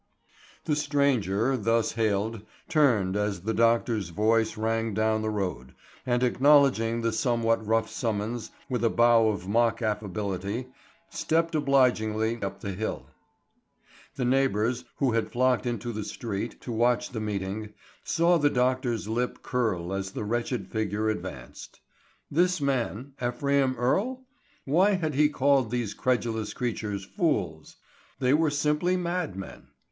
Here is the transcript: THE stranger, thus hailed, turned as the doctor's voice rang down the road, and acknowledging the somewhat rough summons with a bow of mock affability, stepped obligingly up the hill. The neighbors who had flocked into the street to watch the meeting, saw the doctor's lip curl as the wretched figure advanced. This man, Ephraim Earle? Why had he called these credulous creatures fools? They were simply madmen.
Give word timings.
THE 0.65 0.75
stranger, 0.75 1.55
thus 1.55 1.91
hailed, 1.91 2.41
turned 2.67 3.15
as 3.15 3.41
the 3.41 3.53
doctor's 3.53 4.09
voice 4.09 4.57
rang 4.57 4.95
down 4.95 5.21
the 5.21 5.29
road, 5.29 5.75
and 6.07 6.23
acknowledging 6.23 7.01
the 7.01 7.11
somewhat 7.11 7.63
rough 7.63 7.87
summons 7.87 8.49
with 8.67 8.83
a 8.83 8.89
bow 8.89 9.27
of 9.29 9.47
mock 9.47 9.83
affability, 9.83 10.65
stepped 11.11 11.53
obligingly 11.53 12.41
up 12.41 12.61
the 12.61 12.71
hill. 12.71 13.11
The 14.15 14.25
neighbors 14.25 14.85
who 14.95 15.11
had 15.11 15.31
flocked 15.31 15.67
into 15.67 15.93
the 15.93 16.03
street 16.03 16.59
to 16.61 16.71
watch 16.71 17.11
the 17.11 17.21
meeting, 17.21 17.75
saw 18.03 18.39
the 18.39 18.49
doctor's 18.49 19.07
lip 19.07 19.43
curl 19.43 19.93
as 19.93 20.13
the 20.13 20.23
wretched 20.23 20.67
figure 20.71 21.09
advanced. 21.11 21.79
This 22.31 22.59
man, 22.59 23.13
Ephraim 23.23 23.75
Earle? 23.77 24.25
Why 24.65 24.93
had 24.93 25.13
he 25.13 25.29
called 25.29 25.69
these 25.69 25.93
credulous 25.93 26.55
creatures 26.55 27.05
fools? 27.05 27.75
They 28.17 28.33
were 28.33 28.49
simply 28.49 28.97
madmen. 28.97 29.67